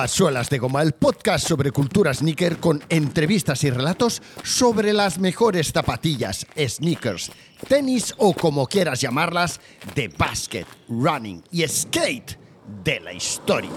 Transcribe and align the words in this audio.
A 0.00 0.08
Suelas 0.08 0.48
de 0.48 0.58
Goma, 0.58 0.80
el 0.80 0.92
podcast 0.92 1.46
sobre 1.46 1.72
cultura 1.72 2.14
sneaker 2.14 2.56
con 2.56 2.82
entrevistas 2.88 3.64
y 3.64 3.70
relatos 3.70 4.22
sobre 4.42 4.94
las 4.94 5.18
mejores 5.18 5.72
zapatillas, 5.72 6.46
sneakers, 6.56 7.30
tenis 7.68 8.14
o 8.16 8.32
como 8.32 8.66
quieras 8.66 9.02
llamarlas, 9.02 9.60
de 9.94 10.08
basket, 10.08 10.64
running 10.88 11.44
y 11.52 11.68
skate 11.68 12.38
de 12.82 13.00
la 13.00 13.12
historia. 13.12 13.68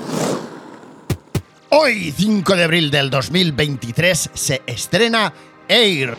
Hoy, 1.72 2.14
5 2.16 2.56
de 2.56 2.64
abril 2.64 2.90
del 2.90 3.10
2023, 3.10 4.30
se 4.34 4.62
estrena 4.66 5.34
Air. 5.68 6.16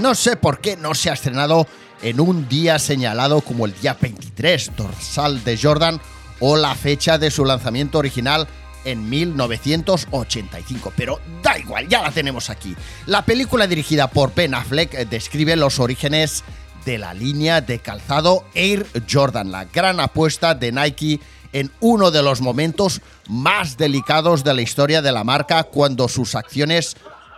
No 0.00 0.14
sé 0.14 0.36
por 0.36 0.60
qué 0.60 0.76
no 0.76 0.94
se 0.94 1.10
ha 1.10 1.14
estrenado 1.14 1.66
en 2.00 2.20
un 2.20 2.48
día 2.48 2.78
señalado 2.78 3.40
como 3.40 3.66
el 3.66 3.74
día 3.80 3.98
23, 4.00 4.70
dorsal 4.76 5.42
de 5.42 5.58
Jordan, 5.58 6.00
o 6.38 6.56
la 6.56 6.76
fecha 6.76 7.18
de 7.18 7.30
su 7.32 7.44
lanzamiento 7.44 7.98
original 7.98 8.46
en 8.84 9.08
1985. 9.08 10.92
Pero 10.96 11.20
da 11.42 11.58
igual, 11.58 11.88
ya 11.88 12.02
la 12.02 12.10
tenemos 12.10 12.50
aquí. 12.50 12.74
La 13.06 13.24
película 13.24 13.66
dirigida 13.66 14.08
por 14.08 14.34
Ben 14.34 14.54
Affleck 14.54 14.94
eh, 14.94 15.04
describe 15.04 15.56
los 15.56 15.78
orígenes 15.78 16.44
de 16.84 16.98
la 16.98 17.14
línea 17.14 17.60
de 17.60 17.78
calzado 17.78 18.44
Air 18.54 18.86
Jordan, 19.10 19.52
la 19.52 19.64
gran 19.66 20.00
apuesta 20.00 20.54
de 20.54 20.72
Nike 20.72 21.20
en 21.52 21.70
uno 21.80 22.10
de 22.10 22.22
los 22.22 22.40
momentos 22.40 23.02
más 23.28 23.76
delicados 23.76 24.42
de 24.42 24.54
la 24.54 24.62
historia 24.62 25.02
de 25.02 25.12
la 25.12 25.22
marca 25.22 25.62
cuando 25.64 26.08
sus 26.08 26.34
acciones 26.34 26.96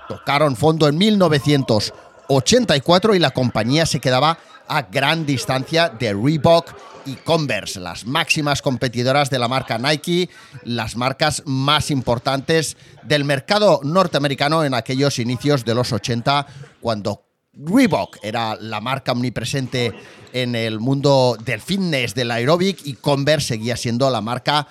tocaron 0.09 0.55
fondo 0.57 0.87
en 0.89 0.97
1984 0.97 3.15
y 3.15 3.19
la 3.19 3.33
compañía 3.33 3.85
se 3.87 4.01
quedaba 4.01 4.39
a 4.69 4.83
gran 4.83 5.27
distancia 5.27 5.89
de 5.89 6.13
Reebok 6.13 6.73
y 7.07 7.17
Converse, 7.17 7.81
las 7.81 8.07
máximas 8.07 8.63
competidoras 8.63 9.31
de 9.31 9.39
la 9.39 9.49
marca 9.49 9.79
Nike, 9.79 10.31
las 10.65 10.97
marcas 10.97 11.43
más 11.45 11.91
importantes 11.91 12.77
del 13.03 13.25
mercado 13.25 13.81
norteamericano 13.83 14.65
en 14.65 14.75
aquellos 14.75 15.19
inicios 15.19 15.65
de 15.65 15.75
los 15.75 15.93
80, 15.93 16.47
cuando 16.81 17.25
Reebok 17.53 18.19
era 18.23 18.57
la 18.57 18.81
marca 18.81 19.13
omnipresente 19.13 19.93
en 20.33 20.55
el 20.55 20.81
mundo 20.81 21.37
del 21.45 21.61
fitness, 21.61 22.15
del 22.15 22.31
aeróbic, 22.31 22.81
y 22.85 22.95
Converse 22.95 23.49
seguía 23.49 23.77
siendo 23.77 24.11
la 24.11 24.21
marca 24.21 24.67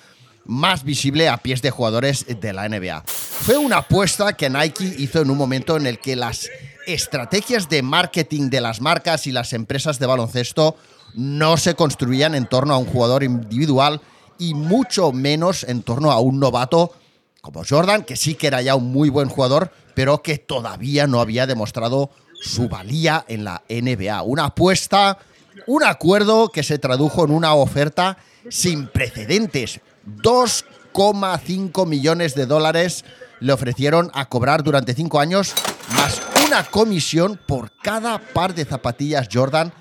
más 0.45 0.83
visible 0.83 1.29
a 1.29 1.37
pies 1.37 1.61
de 1.61 1.71
jugadores 1.71 2.25
de 2.27 2.51
la 2.51 2.67
NBA. 2.67 3.03
Fue 3.05 3.57
una 3.57 3.77
apuesta 3.77 4.33
que 4.33 4.49
Nike 4.49 4.95
hizo 4.97 5.21
en 5.21 5.29
un 5.29 5.37
momento 5.37 5.77
en 5.77 5.87
el 5.87 5.99
que 5.99 6.15
las 6.15 6.49
estrategias 6.87 7.69
de 7.69 7.81
marketing 7.81 8.49
de 8.49 8.61
las 8.61 8.81
marcas 8.81 9.27
y 9.27 9.31
las 9.31 9.53
empresas 9.53 9.99
de 9.99 10.05
baloncesto 10.05 10.75
no 11.13 11.57
se 11.57 11.75
construían 11.75 12.35
en 12.35 12.47
torno 12.47 12.73
a 12.73 12.77
un 12.77 12.85
jugador 12.85 13.23
individual 13.23 14.01
y 14.37 14.53
mucho 14.53 15.11
menos 15.11 15.63
en 15.63 15.83
torno 15.83 16.11
a 16.11 16.19
un 16.19 16.39
novato 16.39 16.93
como 17.41 17.63
Jordan, 17.67 18.03
que 18.03 18.15
sí 18.15 18.35
que 18.35 18.47
era 18.47 18.61
ya 18.61 18.75
un 18.75 18.91
muy 18.91 19.09
buen 19.09 19.29
jugador, 19.29 19.71
pero 19.95 20.21
que 20.21 20.37
todavía 20.37 21.07
no 21.07 21.19
había 21.19 21.45
demostrado 21.45 22.09
su 22.41 22.69
valía 22.69 23.25
en 23.27 23.43
la 23.43 23.63
NBA. 23.69 24.21
Una 24.23 24.45
apuesta, 24.45 25.17
un 25.67 25.83
acuerdo 25.83 26.49
que 26.49 26.63
se 26.63 26.79
tradujo 26.79 27.25
en 27.25 27.31
una 27.31 27.53
oferta 27.53 28.17
sin 28.49 28.87
precedentes. 28.87 29.81
2,5 30.21 31.85
millones 31.85 32.33
de 32.33 32.45
dólares 32.45 33.03
le 33.39 33.53
ofrecieron 33.53 34.09
a 34.13 34.29
cobrar 34.29 34.63
durante 34.63 34.93
cinco 34.93 35.19
años, 35.19 35.53
más 35.95 36.32
una 36.53 36.65
comisión 36.65 37.39
por 37.47 37.71
cada 37.81 38.19
par 38.19 38.53
de 38.53 38.63
zapatillas 38.63 39.27
Jordan 39.31 39.73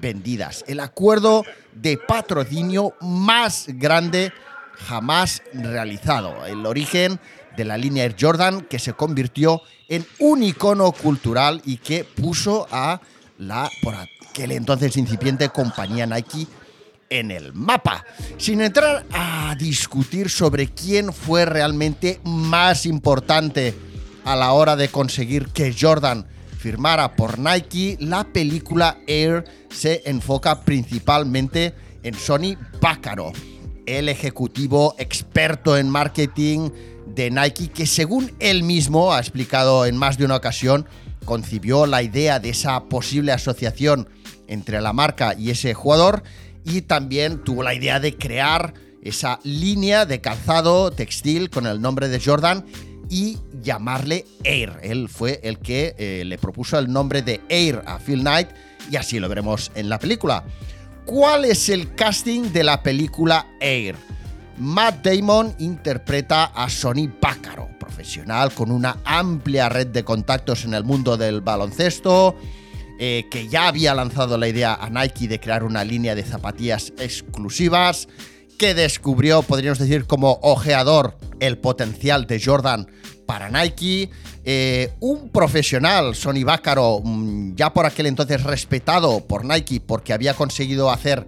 vendidas. 0.00 0.64
El 0.68 0.78
acuerdo 0.78 1.44
de 1.74 1.98
patrocinio 1.98 2.94
más 3.00 3.64
grande 3.66 4.32
jamás 4.76 5.42
realizado. 5.52 6.46
El 6.46 6.66
origen 6.66 7.18
de 7.56 7.64
la 7.64 7.76
línea 7.76 8.04
Air 8.04 8.14
Jordan 8.16 8.60
que 8.60 8.78
se 8.78 8.92
convirtió 8.92 9.62
en 9.88 10.06
un 10.20 10.44
icono 10.44 10.92
cultural 10.92 11.62
y 11.64 11.78
que 11.78 12.04
puso 12.04 12.68
a 12.70 13.00
la 13.38 13.68
por 13.82 13.96
aquel 13.96 14.52
entonces 14.52 14.96
incipiente 14.96 15.48
compañía 15.48 16.06
Nike 16.06 16.46
en 17.08 17.32
el 17.32 17.52
mapa. 17.54 18.04
Sin 18.38 18.60
entrar 18.60 19.04
a 19.12 19.56
discutir 19.58 20.30
sobre 20.30 20.68
quién 20.68 21.12
fue 21.12 21.44
realmente 21.44 22.20
más 22.22 22.86
importante 22.86 23.89
a 24.24 24.36
la 24.36 24.52
hora 24.52 24.76
de 24.76 24.88
conseguir 24.88 25.48
que 25.48 25.74
Jordan 25.78 26.26
firmara 26.58 27.16
por 27.16 27.38
Nike, 27.38 27.96
la 28.00 28.24
película 28.24 28.98
Air 29.06 29.44
se 29.70 30.02
enfoca 30.04 30.60
principalmente 30.60 31.74
en 32.02 32.14
Sony 32.14 32.56
Bácaro, 32.80 33.32
el 33.86 34.08
ejecutivo 34.08 34.94
experto 34.98 35.76
en 35.76 35.88
marketing 35.88 36.70
de 37.06 37.30
Nike 37.30 37.68
que 37.68 37.86
según 37.86 38.32
él 38.38 38.62
mismo 38.62 39.12
ha 39.12 39.18
explicado 39.18 39.86
en 39.86 39.96
más 39.96 40.18
de 40.18 40.24
una 40.24 40.36
ocasión, 40.36 40.86
concibió 41.24 41.86
la 41.86 42.02
idea 42.02 42.38
de 42.40 42.50
esa 42.50 42.84
posible 42.84 43.32
asociación 43.32 44.08
entre 44.46 44.80
la 44.80 44.92
marca 44.92 45.34
y 45.36 45.50
ese 45.50 45.74
jugador 45.74 46.22
y 46.64 46.82
también 46.82 47.42
tuvo 47.42 47.62
la 47.62 47.74
idea 47.74 48.00
de 48.00 48.16
crear 48.16 48.74
esa 49.02 49.40
línea 49.44 50.04
de 50.04 50.20
calzado 50.20 50.90
textil 50.90 51.48
con 51.48 51.66
el 51.66 51.80
nombre 51.80 52.08
de 52.08 52.20
Jordan 52.20 52.66
y 53.10 53.36
llamarle 53.60 54.24
Air. 54.44 54.78
Él 54.82 55.08
fue 55.08 55.40
el 55.42 55.58
que 55.58 55.94
eh, 55.98 56.22
le 56.24 56.38
propuso 56.38 56.78
el 56.78 56.90
nombre 56.90 57.20
de 57.20 57.42
Air 57.50 57.82
a 57.84 57.98
Phil 57.98 58.20
Knight 58.20 58.48
y 58.90 58.96
así 58.96 59.18
lo 59.18 59.28
veremos 59.28 59.70
en 59.74 59.90
la 59.90 59.98
película. 59.98 60.44
¿Cuál 61.04 61.44
es 61.44 61.68
el 61.68 61.94
casting 61.94 62.52
de 62.52 62.64
la 62.64 62.82
película 62.82 63.48
Air? 63.60 63.96
Matt 64.58 65.04
Damon 65.04 65.54
interpreta 65.58 66.44
a 66.44 66.68
Sonny 66.68 67.08
Pácaro, 67.08 67.68
profesional 67.78 68.52
con 68.52 68.70
una 68.70 68.98
amplia 69.04 69.68
red 69.68 69.88
de 69.88 70.04
contactos 70.04 70.64
en 70.64 70.74
el 70.74 70.84
mundo 70.84 71.16
del 71.16 71.40
baloncesto, 71.40 72.36
eh, 72.98 73.24
que 73.30 73.48
ya 73.48 73.68
había 73.68 73.94
lanzado 73.94 74.36
la 74.36 74.46
idea 74.46 74.74
a 74.74 74.90
Nike 74.90 75.28
de 75.28 75.40
crear 75.40 75.64
una 75.64 75.82
línea 75.82 76.14
de 76.14 76.22
zapatillas 76.22 76.92
exclusivas, 76.98 78.06
que 78.58 78.74
descubrió, 78.74 79.40
podríamos 79.40 79.78
decir, 79.78 80.04
como 80.04 80.38
ojeador 80.42 81.16
el 81.40 81.58
potencial 81.58 82.26
de 82.26 82.40
Jordan 82.42 82.86
para 83.26 83.50
Nike. 83.50 84.10
Eh, 84.44 84.92
un 85.00 85.30
profesional, 85.30 86.14
Sonny 86.14 86.44
Bácaro, 86.44 87.00
mm, 87.02 87.54
ya 87.54 87.72
por 87.72 87.86
aquel 87.86 88.06
entonces 88.06 88.42
respetado 88.42 89.26
por 89.26 89.44
Nike 89.44 89.80
porque 89.80 90.12
había 90.12 90.34
conseguido 90.34 90.90
hacer, 90.90 91.26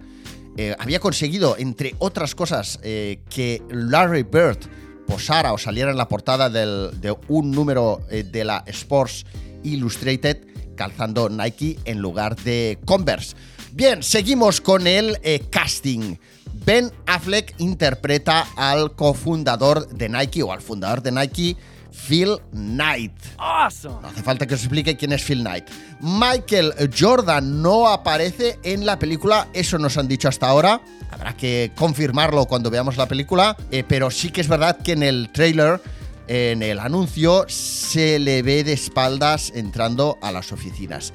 eh, 0.57 0.75
había 0.79 0.99
conseguido, 0.99 1.55
entre 1.57 1.95
otras 1.99 2.35
cosas, 2.35 2.79
que 2.81 3.61
Larry 3.69 4.23
Bird 4.23 4.59
posara 5.07 5.53
o 5.53 5.57
saliera 5.57 5.91
en 5.91 5.97
la 5.97 6.07
portada 6.07 6.49
de 6.49 7.17
un 7.27 7.51
número 7.51 8.01
de 8.09 8.43
la 8.43 8.63
Sports 8.67 9.25
Illustrated 9.63 10.53
calzando 10.75 11.29
Nike 11.29 11.79
en 11.85 11.99
lugar 11.99 12.35
de 12.37 12.79
Converse. 12.85 13.35
Bien, 13.71 14.03
seguimos 14.03 14.61
con 14.61 14.85
el 14.85 15.17
eh, 15.23 15.41
casting. 15.49 16.17
Ben 16.65 16.91
Affleck 17.07 17.55
interpreta 17.57 18.47
al 18.55 18.95
cofundador 18.95 19.87
de 19.89 20.07
Nike 20.07 20.43
o 20.43 20.53
al 20.53 20.61
fundador 20.61 21.01
de 21.01 21.11
Nike, 21.11 21.57
Phil 21.91 22.37
Knight. 22.51 23.11
Awesome. 23.37 24.01
No 24.01 24.07
hace 24.07 24.23
falta 24.23 24.47
que 24.47 24.53
os 24.53 24.61
explique 24.61 24.95
quién 24.95 25.11
es 25.11 25.23
Phil 25.23 25.41
Knight. 25.41 25.65
Michael 25.99 26.73
Jordan 26.97 27.61
no 27.61 27.87
aparece 27.87 28.59
en 28.63 28.85
la 28.85 28.97
película, 28.97 29.49
eso 29.53 29.77
nos 29.77 29.97
han 29.97 30.07
dicho 30.07 30.29
hasta 30.29 30.47
ahora. 30.47 30.81
Habrá 31.11 31.35
que 31.35 31.71
confirmarlo 31.75 32.45
cuando 32.45 32.69
veamos 32.69 32.95
la 32.95 33.07
película, 33.07 33.57
eh, 33.69 33.83
pero 33.85 34.09
sí 34.09 34.29
que 34.29 34.41
es 34.41 34.47
verdad 34.47 34.77
que 34.81 34.93
en 34.93 35.03
el 35.03 35.31
trailer 35.31 35.81
en 36.27 36.63
el 36.63 36.79
anuncio 36.79 37.45
se 37.49 38.19
le 38.19 38.41
ve 38.41 38.63
de 38.63 38.73
espaldas 38.73 39.51
entrando 39.53 40.17
a 40.21 40.31
las 40.31 40.53
oficinas. 40.53 41.13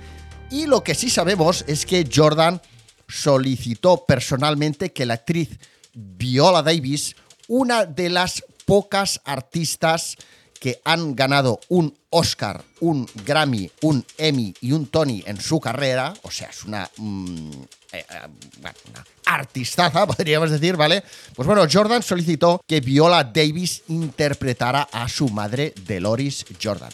Y 0.51 0.67
lo 0.67 0.85
que 0.85 0.95
sí 0.95 1.11
sabemos 1.11 1.65
es 1.67 1.87
que 1.87 2.09
Jordan 2.13 2.61
solicitó 3.09 4.05
personalmente 4.07 4.93
que 4.93 5.07
la 5.07 5.15
actriz 5.15 5.59
Viola 5.95 6.63
Davis, 6.63 7.17
una 7.49 7.85
de 7.87 8.11
las 8.11 8.45
pocas 8.67 9.21
artistas 9.25 10.17
que 10.61 10.81
han 10.85 11.15
ganado 11.15 11.61
un 11.69 11.97
Oscar, 12.11 12.65
un 12.81 13.09
Grammy, 13.25 13.71
un 13.83 14.05
Emmy 14.17 14.55
y 14.61 14.73
un 14.73 14.87
Tony 14.87 15.23
en 15.27 15.41
su 15.41 15.61
carrera, 15.61 16.15
o 16.23 16.31
sea, 16.31 16.49
es 16.49 16.65
una, 16.65 16.91
mm, 16.97 17.51
eh, 17.93 18.05
eh, 18.11 18.65
una 18.89 20.07
podríamos 20.07 20.51
decir, 20.51 20.77
¿vale? 20.77 21.03
Pues 21.35 21.47
bueno, 21.47 21.67
Jordan 21.71 22.03
solicitó 22.03 22.61
que 22.67 22.81
Viola 22.81 23.25
Davis 23.25 23.83
interpretara 23.89 24.89
a 24.91 25.09
su 25.09 25.29
madre, 25.29 25.75
Deloris 25.87 26.45
Jordan. 26.63 26.91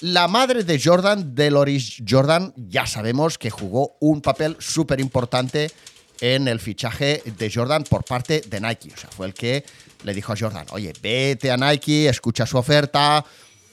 La 0.00 0.28
madre 0.28 0.62
de 0.62 0.80
Jordan, 0.80 1.34
Deloris 1.34 2.00
Jordan, 2.08 2.54
ya 2.56 2.86
sabemos 2.86 3.36
que 3.36 3.50
jugó 3.50 3.96
un 3.98 4.20
papel 4.20 4.56
súper 4.60 5.00
importante 5.00 5.72
en 6.20 6.46
el 6.46 6.60
fichaje 6.60 7.20
de 7.24 7.50
Jordan 7.52 7.82
por 7.82 8.04
parte 8.04 8.42
de 8.42 8.60
Nike. 8.60 8.92
O 8.94 8.96
sea, 8.96 9.10
fue 9.10 9.26
el 9.26 9.34
que 9.34 9.64
le 10.04 10.14
dijo 10.14 10.32
a 10.32 10.36
Jordan, 10.38 10.66
oye, 10.70 10.92
vete 11.02 11.50
a 11.50 11.56
Nike, 11.56 12.08
escucha 12.08 12.46
su 12.46 12.58
oferta, 12.58 13.24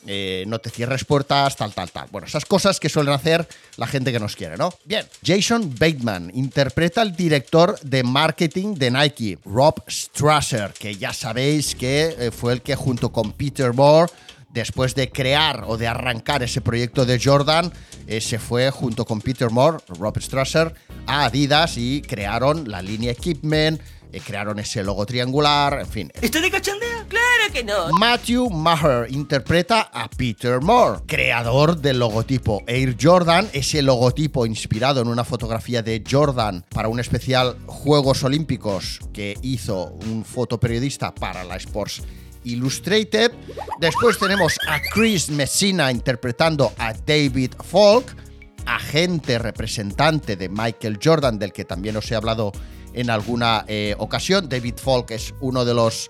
eh, 0.08 0.46
no 0.48 0.58
te 0.58 0.72
cierres 0.72 1.06
puertas, 1.06 1.56
tal, 1.56 1.74
tal, 1.74 1.92
tal. 1.92 2.08
Bueno, 2.12 2.26
esas 2.26 2.46
cosas 2.46 2.80
que 2.80 2.90
suelen 2.90 3.14
hacer 3.14 3.48
la 3.78 3.86
gente 3.86 4.12
que 4.12 4.20
nos 4.20 4.36
quiere, 4.36 4.58
¿no? 4.58 4.74
Bien, 4.84 5.06
Jason 5.24 5.76
Bateman 5.78 6.32
interpreta 6.34 7.02
al 7.02 7.16
director 7.16 7.80
de 7.82 8.02
marketing 8.02 8.74
de 8.74 8.90
Nike, 8.90 9.38
Rob 9.46 9.76
Strasser, 9.88 10.74
que 10.74 10.96
ya 10.96 11.14
sabéis 11.14 11.76
que 11.76 12.16
eh, 12.18 12.32
fue 12.32 12.54
el 12.54 12.64
que 12.64 12.76
junto 12.76 13.12
con 13.12 13.32
Peter 13.34 13.74
Moore 13.74 14.12
después 14.56 14.96
de 14.96 15.12
crear 15.12 15.66
o 15.68 15.78
de 15.78 15.88
arrancar 15.88 16.42
ese 16.42 16.62
proyecto 16.62 17.06
de 17.06 17.20
Jordan, 17.24 17.72
eh, 18.08 18.22
se 18.22 18.40
fue 18.40 18.72
junto 18.72 19.06
con 19.06 19.22
Peter 19.22 19.52
Moore, 19.52 19.78
Rob 20.00 20.18
Strasser, 20.20 20.74
a 21.06 21.26
Adidas 21.26 21.78
y 21.78 22.02
crearon 22.02 22.70
la 22.70 22.82
línea 22.82 23.12
Equipment, 23.12 23.82
eh, 24.14 24.22
crearon 24.26 24.58
ese 24.60 24.82
logo 24.82 25.06
triangular, 25.06 25.80
en 25.82 25.88
fin. 25.88 26.12
¿Esto 26.22 26.40
de 26.40 26.50
cachondeo? 26.50 27.06
Claro 27.10 27.52
que 27.52 27.66
no. 27.66 27.90
Matthew 28.00 28.50
Maher 28.50 29.08
interpreta 29.12 29.90
a 29.94 30.10
Peter 30.10 30.62
Moore, 30.62 31.02
creador 31.06 31.78
del 31.78 32.00
logotipo 32.00 32.64
Air 32.66 32.96
Jordan, 33.00 33.50
ese 33.52 33.82
logotipo 33.82 34.46
inspirado 34.46 35.02
en 35.02 35.10
una 35.10 35.26
fotografía 35.26 35.82
de 35.82 36.02
Jordan 36.10 36.64
para 36.70 36.88
un 36.88 37.02
especial 37.02 37.58
Juegos 37.66 38.24
Olímpicos 38.24 39.02
que 39.14 39.38
hizo 39.42 39.98
un 40.08 40.24
fotoperiodista 40.24 41.14
para 41.14 41.44
la 41.44 41.58
Sports 41.58 42.02
Illustrated. 42.46 43.32
Después 43.80 44.18
tenemos 44.18 44.56
a 44.68 44.82
Chris 44.82 45.30
Messina 45.30 45.92
interpretando 45.92 46.72
a 46.78 46.94
David 46.94 47.54
Falk, 47.64 48.16
agente 48.66 49.38
representante 49.38 50.36
de 50.36 50.50
Michael 50.50 51.00
Jordan, 51.04 51.38
del 51.38 51.52
que 51.52 51.66
también 51.66 51.98
os 51.98 52.10
he 52.10 52.16
hablado 52.16 52.52
en 52.94 53.10
alguna 53.10 53.66
eh, 53.68 53.96
ocasión. 53.98 54.48
David 54.50 54.76
Falk 54.78 55.12
es 55.12 55.34
uno 55.42 55.66
de 55.66 55.74
los 55.74 56.10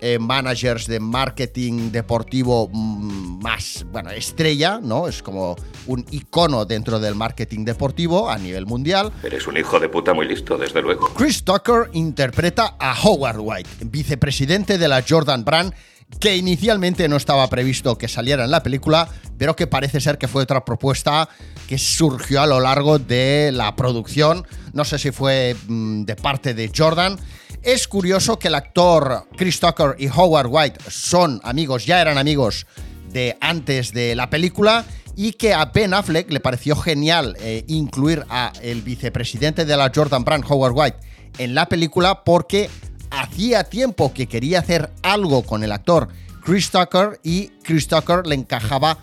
eh, 0.00 0.18
managers 0.18 0.86
de 0.86 1.00
marketing 1.00 1.90
deportivo 1.90 2.68
mm, 2.72 3.42
más, 3.42 3.86
bueno, 3.90 4.10
estrella, 4.10 4.78
¿no? 4.82 5.08
Es 5.08 5.22
como 5.22 5.56
un 5.86 6.04
icono 6.10 6.64
dentro 6.64 7.00
del 7.00 7.14
marketing 7.14 7.64
deportivo 7.64 8.28
a 8.28 8.38
nivel 8.38 8.66
mundial. 8.66 9.12
Eres 9.22 9.46
un 9.46 9.56
hijo 9.56 9.80
de 9.80 9.88
puta 9.88 10.12
muy 10.12 10.26
listo, 10.26 10.58
desde 10.58 10.82
luego. 10.82 11.08
Chris 11.14 11.44
Tucker 11.44 11.90
interpreta 11.92 12.76
a 12.78 12.94
Howard 13.02 13.38
White, 13.40 13.70
vicepresidente 13.86 14.78
de 14.78 14.88
la 14.88 15.02
Jordan 15.06 15.44
Brand, 15.44 15.72
que 16.20 16.36
inicialmente 16.36 17.08
no 17.08 17.16
estaba 17.16 17.48
previsto 17.48 17.98
que 17.98 18.08
saliera 18.08 18.44
en 18.44 18.50
la 18.50 18.62
película, 18.62 19.08
pero 19.38 19.56
que 19.56 19.66
parece 19.66 20.00
ser 20.00 20.18
que 20.18 20.28
fue 20.28 20.42
otra 20.42 20.64
propuesta 20.64 21.28
que 21.66 21.78
surgió 21.78 22.42
a 22.42 22.46
lo 22.46 22.60
largo 22.60 22.98
de 22.98 23.50
la 23.52 23.74
producción. 23.76 24.46
No 24.72 24.84
sé 24.84 24.98
si 24.98 25.10
fue 25.10 25.56
mm, 25.66 26.04
de 26.04 26.16
parte 26.16 26.54
de 26.54 26.70
Jordan. 26.74 27.18
Es 27.66 27.88
curioso 27.88 28.38
que 28.38 28.46
el 28.46 28.54
actor 28.54 29.26
Chris 29.36 29.58
Tucker 29.58 29.96
y 29.98 30.06
Howard 30.06 30.46
White 30.48 30.78
son 30.88 31.40
amigos, 31.42 31.84
ya 31.84 32.00
eran 32.00 32.16
amigos 32.16 32.64
de 33.12 33.36
antes 33.40 33.92
de 33.92 34.14
la 34.14 34.30
película 34.30 34.84
y 35.16 35.32
que 35.32 35.52
a 35.52 35.64
Ben 35.64 35.92
Affleck 35.92 36.30
le 36.30 36.38
pareció 36.38 36.76
genial 36.76 37.36
eh, 37.40 37.64
incluir 37.66 38.24
a 38.28 38.52
el 38.62 38.82
vicepresidente 38.82 39.64
de 39.64 39.76
la 39.76 39.90
Jordan 39.92 40.22
Brand, 40.22 40.44
Howard 40.48 40.74
White, 40.76 40.98
en 41.38 41.56
la 41.56 41.68
película 41.68 42.22
porque 42.22 42.70
hacía 43.10 43.64
tiempo 43.64 44.14
que 44.14 44.28
quería 44.28 44.60
hacer 44.60 44.92
algo 45.02 45.42
con 45.42 45.64
el 45.64 45.72
actor 45.72 46.06
Chris 46.44 46.70
Tucker 46.70 47.18
y 47.24 47.48
Chris 47.64 47.88
Tucker 47.88 48.28
le 48.28 48.36
encajaba 48.36 48.96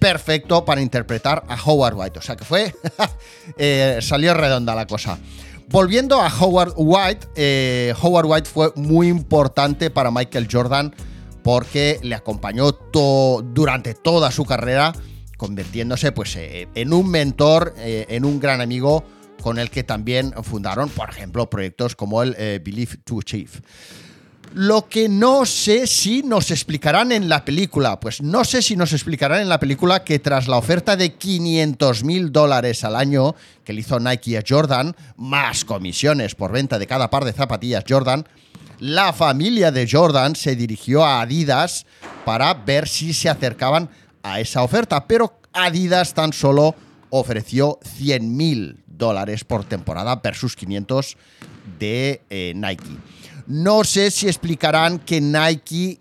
perfecto 0.00 0.64
para 0.64 0.80
interpretar 0.80 1.44
a 1.48 1.54
Howard 1.54 1.94
White. 1.94 2.18
O 2.18 2.22
sea 2.22 2.34
que 2.34 2.44
fue, 2.44 2.74
eh, 3.58 4.00
salió 4.02 4.34
redonda 4.34 4.74
la 4.74 4.88
cosa. 4.88 5.20
Volviendo 5.70 6.18
a 6.20 6.28
Howard 6.28 6.72
White, 6.76 7.28
eh, 7.36 7.92
Howard 8.00 8.26
White 8.26 8.48
fue 8.48 8.72
muy 8.74 9.08
importante 9.08 9.90
para 9.90 10.10
Michael 10.10 10.48
Jordan 10.50 10.94
porque 11.42 11.98
le 12.02 12.14
acompañó 12.14 12.72
durante 12.72 13.92
toda 13.92 14.30
su 14.30 14.46
carrera, 14.46 14.94
convirtiéndose 15.36 16.10
pues, 16.12 16.36
eh, 16.36 16.68
en 16.74 16.92
un 16.94 17.10
mentor, 17.10 17.74
en 17.76 18.24
un 18.24 18.40
gran 18.40 18.60
amigo 18.62 19.04
con 19.42 19.58
el 19.58 19.70
que 19.70 19.84
también 19.84 20.32
fundaron, 20.42 20.88
por 20.88 21.10
ejemplo, 21.10 21.48
proyectos 21.48 21.94
como 21.94 22.22
el 22.22 22.32
Believe 22.60 22.96
to 23.04 23.18
Achieve. 23.20 23.50
Lo 24.54 24.88
que 24.88 25.08
no 25.08 25.44
sé 25.44 25.86
si 25.86 26.22
nos 26.22 26.50
explicarán 26.50 27.12
en 27.12 27.28
la 27.28 27.44
película, 27.44 28.00
pues 28.00 28.22
no 28.22 28.44
sé 28.44 28.62
si 28.62 28.76
nos 28.76 28.92
explicarán 28.92 29.42
en 29.42 29.48
la 29.48 29.60
película 29.60 30.04
que 30.04 30.18
tras 30.18 30.48
la 30.48 30.56
oferta 30.56 30.96
de 30.96 31.14
500 31.14 32.02
mil 32.04 32.32
dólares 32.32 32.82
al 32.82 32.96
año 32.96 33.34
que 33.64 33.72
le 33.74 33.80
hizo 33.80 34.00
Nike 34.00 34.38
a 34.38 34.44
Jordan, 34.46 34.96
más 35.16 35.64
comisiones 35.64 36.34
por 36.34 36.52
venta 36.52 36.78
de 36.78 36.86
cada 36.86 37.10
par 37.10 37.24
de 37.24 37.34
zapatillas 37.34 37.84
Jordan, 37.86 38.26
la 38.80 39.12
familia 39.12 39.70
de 39.70 39.88
Jordan 39.90 40.34
se 40.34 40.56
dirigió 40.56 41.04
a 41.04 41.20
Adidas 41.20 41.84
para 42.24 42.54
ver 42.54 42.88
si 42.88 43.12
se 43.12 43.28
acercaban 43.28 43.90
a 44.22 44.40
esa 44.40 44.62
oferta, 44.62 45.06
pero 45.06 45.40
Adidas 45.52 46.14
tan 46.14 46.32
solo 46.32 46.74
ofreció 47.10 47.78
100 47.82 48.36
mil 48.36 48.80
dólares 48.86 49.44
por 49.44 49.64
temporada 49.64 50.16
versus 50.16 50.56
500 50.56 51.16
de 51.78 52.22
eh, 52.30 52.52
Nike. 52.54 52.96
No 53.48 53.82
sé 53.82 54.10
si 54.10 54.26
explicarán 54.26 54.98
que 54.98 55.22
Nike 55.22 56.00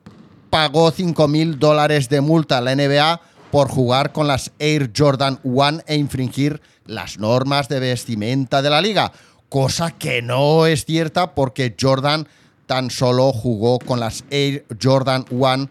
pagó 0.50 0.92
5 0.92 1.30
mil 1.30 1.58
dólares 1.58 2.10
de 2.10 2.20
multa 2.20 2.58
a 2.58 2.62
la 2.62 2.76
NBA 2.76 3.22
por 3.52 3.70
jugar 3.70 4.12
con 4.12 4.28
las 4.28 4.52
Air 4.60 4.92
Jordan 4.94 5.40
One 5.46 5.82
e 5.88 5.96
infringir 5.96 6.62
las 6.86 7.20
normas 7.20 7.70
de 7.70 7.80
vestimenta 7.80 8.62
de 8.62 8.70
la 8.70 8.82
liga, 8.82 9.14
cosa 9.48 9.92
que 9.92 10.22
no 10.22 10.66
es 10.66 10.84
cierta 10.84 11.36
porque 11.36 11.74
Jordan 11.80 12.28
tan 12.66 12.92
solo 12.92 13.32
jugó 13.32 13.80
con 13.80 14.02
las 14.02 14.26
Air 14.30 14.66
Jordan 14.84 15.24
One 15.32 15.70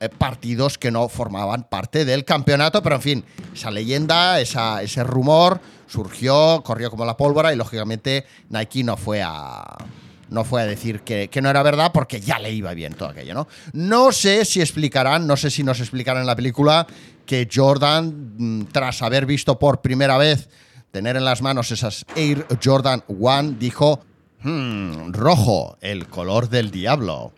eh, 0.00 0.10
partidos 0.10 0.76
que 0.76 0.90
no 0.90 1.08
formaban 1.08 1.62
parte 1.62 2.04
del 2.04 2.26
campeonato, 2.26 2.82
pero 2.82 2.96
en 2.96 3.02
fin, 3.02 3.24
esa 3.54 3.70
leyenda, 3.70 4.38
ese 4.38 5.02
rumor 5.02 5.62
surgió, 5.86 6.62
corrió 6.62 6.90
como 6.90 7.06
la 7.06 7.16
pólvora 7.16 7.54
y 7.54 7.56
lógicamente 7.56 8.26
Nike 8.50 8.84
no 8.84 8.98
fue 8.98 9.22
a 9.22 9.78
no 10.30 10.44
fue 10.44 10.62
a 10.62 10.66
decir 10.66 11.00
que, 11.00 11.30
no 11.40 11.50
era 11.50 11.62
verdad 11.62 11.92
porque 11.92 12.20
ya 12.20 12.38
le 12.38 12.52
iba 12.52 12.72
bien 12.74 12.94
todo 12.94 13.08
aquello, 13.08 13.34
¿no? 13.34 13.48
No 13.72 14.12
sé 14.12 14.44
si 14.44 14.60
explicarán, 14.60 15.26
no 15.26 15.36
sé 15.36 15.50
si 15.50 15.62
nos 15.62 15.80
explicarán 15.80 16.22
en 16.22 16.26
la 16.26 16.36
película 16.36 16.86
que 17.24 17.48
Jordan, 17.52 18.34
mm, 18.36 18.64
tras 18.72 19.02
haber 19.02 19.26
visto 19.26 19.58
por 19.58 19.80
primera 19.80 20.18
vez 20.18 20.48
tener 20.90 21.16
en 21.16 21.24
las 21.24 21.42
manos 21.42 21.70
esas 21.72 22.06
Air 22.14 22.46
Jordan 22.62 23.04
One, 23.20 23.56
dijo, 23.58 24.00
hmm, 24.42 25.12
rojo, 25.12 25.76
el 25.80 26.06
color 26.08 26.48
del 26.48 26.70
diablo. 26.70 27.32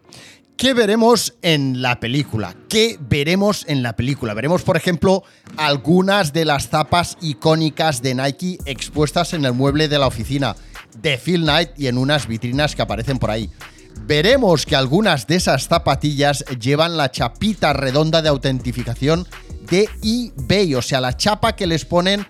¿Qué 0.56 0.74
veremos 0.74 1.34
en 1.42 1.82
la 1.82 2.00
película? 2.00 2.52
¿Qué 2.68 2.98
veremos 3.00 3.64
en 3.68 3.84
la 3.84 3.94
película? 3.94 4.34
Veremos, 4.34 4.62
por 4.62 4.76
ejemplo, 4.76 5.22
algunas 5.56 6.32
de 6.32 6.44
las 6.44 6.68
zapas 6.68 7.16
icónicas 7.20 8.02
de 8.02 8.16
Nike 8.16 8.58
expuestas 8.64 9.34
en 9.34 9.44
el 9.44 9.52
mueble 9.52 9.86
de 9.86 10.00
la 10.00 10.08
oficina 10.08 10.56
de 10.96 11.18
Phil 11.18 11.42
Knight 11.42 11.70
y 11.76 11.86
en 11.86 11.98
unas 11.98 12.26
vitrinas 12.26 12.74
que 12.74 12.82
aparecen 12.82 13.18
por 13.18 13.30
ahí. 13.30 13.50
Veremos 14.06 14.64
que 14.64 14.76
algunas 14.76 15.26
de 15.26 15.36
esas 15.36 15.66
zapatillas 15.66 16.44
llevan 16.60 16.96
la 16.96 17.10
chapita 17.10 17.72
redonda 17.72 18.22
de 18.22 18.28
autentificación 18.28 19.26
de 19.70 19.88
eBay, 20.02 20.74
o 20.74 20.82
sea, 20.82 21.00
la 21.00 21.16
chapa 21.16 21.54
que 21.54 21.66
les 21.66 21.84
ponen 21.84 22.26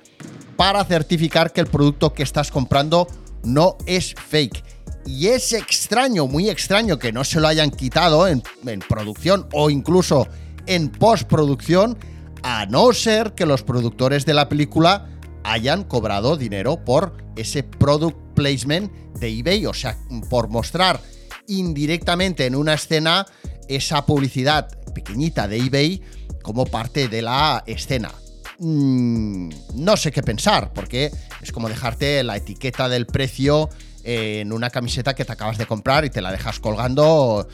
para 0.56 0.84
certificar 0.84 1.52
que 1.52 1.60
el 1.60 1.68
producto 1.68 2.12
que 2.12 2.24
estás 2.24 2.50
comprando 2.50 3.06
no 3.44 3.76
es 3.86 4.14
fake. 4.14 4.64
Y 5.06 5.28
es 5.28 5.52
extraño, 5.52 6.26
muy 6.26 6.50
extraño 6.50 6.98
que 6.98 7.12
no 7.12 7.24
se 7.24 7.40
lo 7.40 7.48
hayan 7.48 7.70
quitado 7.70 8.26
en, 8.26 8.42
producción 8.88 9.46
o 9.52 9.70
incluso 9.70 10.26
en 10.66 10.90
postproducción, 10.90 11.96
a 12.42 12.66
no 12.66 12.92
ser 12.92 13.34
que 13.34 13.46
los 13.46 13.62
productores 13.62 14.26
de 14.26 14.34
la 14.34 14.48
película 14.48 15.06
hayan 15.44 15.84
cobrado 15.84 16.36
dinero 16.36 16.84
por 16.84 17.16
ese 17.36 17.62
product 17.62 18.18
placement 18.38 18.92
de 19.18 19.36
eBay, 19.36 19.66
o 19.66 19.74
sea, 19.74 19.98
por 20.30 20.48
mostrar 20.48 21.00
indirectamente 21.48 22.46
en 22.46 22.54
una 22.54 22.74
escena 22.74 23.26
esa 23.66 24.06
publicidad 24.06 24.68
pequeñita 24.94 25.48
de 25.48 25.58
eBay 25.58 26.02
como 26.42 26.64
parte 26.64 27.08
de 27.08 27.20
la 27.20 27.64
escena. 27.66 28.12
Mm, 28.60 29.50
no 29.74 29.96
sé 29.96 30.12
qué 30.12 30.22
pensar, 30.22 30.72
porque 30.72 31.10
es 31.42 31.50
como 31.50 31.68
dejarte 31.68 32.22
la 32.22 32.36
etiqueta 32.36 32.88
del 32.88 33.06
precio 33.06 33.70
en 34.04 34.52
una 34.52 34.70
camiseta 34.70 35.14
que 35.14 35.24
te 35.24 35.32
acabas 35.32 35.58
de 35.58 35.66
comprar 35.66 36.04
y 36.04 36.10
te 36.10 36.22
la 36.22 36.30
dejas 36.30 36.60
colgando. 36.60 37.48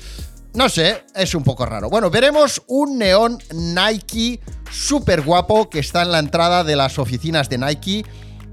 No 0.52 0.68
sé, 0.68 1.02
es 1.14 1.34
un 1.34 1.42
poco 1.42 1.64
raro. 1.64 1.88
Bueno, 1.88 2.10
veremos 2.10 2.62
un 2.68 2.98
neón 2.98 3.38
Nike 3.52 4.40
súper 4.70 5.22
guapo 5.22 5.70
que 5.70 5.78
está 5.78 6.02
en 6.02 6.12
la 6.12 6.18
entrada 6.18 6.62
de 6.62 6.76
las 6.76 6.98
oficinas 6.98 7.48
de 7.48 7.58
Nike 7.58 8.04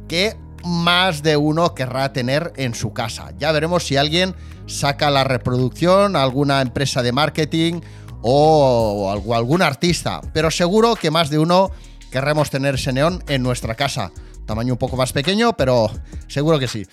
que 0.08 0.36
más 0.64 1.24
de 1.24 1.38
uno 1.38 1.76
querrá 1.76 2.14
tener 2.14 2.54
en 2.56 2.76
su 2.76 2.94
casa. 2.94 3.32
Ya 3.38 3.52
veremos 3.52 3.86
si 3.86 3.98
alguien 3.98 4.36
saca 4.68 5.10
la 5.10 5.24
reproducción, 5.24 6.16
alguna 6.16 6.62
empresa 6.62 7.02
de 7.04 7.12
marketing 7.12 7.82
o 8.22 9.12
algún 9.34 9.62
artista. 9.62 10.22
Pero 10.34 10.52
seguro 10.52 10.96
que 10.96 11.12
más 11.12 11.30
de 11.30 11.40
uno 11.40 11.72
querremos 12.12 12.50
tener 12.50 12.76
ese 12.76 12.94
neón 12.94 13.24
en 13.28 13.44
nuestra 13.44 13.76
casa. 13.76 14.12
Tamaño 14.46 14.74
un 14.74 14.80
poco 14.80 14.98
más 14.98 15.14
pequeño, 15.14 15.54
pero 15.54 15.90
seguro 16.28 16.60
que 16.60 16.68
sí 16.68 16.86